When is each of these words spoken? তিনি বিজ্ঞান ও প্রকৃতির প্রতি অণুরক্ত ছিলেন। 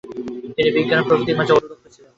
তিনি 0.55 0.69
বিজ্ঞান 0.75 0.99
ও 1.01 1.07
প্রকৃতির 1.07 1.37
প্রতি 1.37 1.51
অণুরক্ত 1.53 1.85
ছিলেন। 1.93 2.09